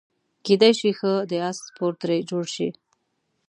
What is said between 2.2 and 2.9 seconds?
جوړ شي.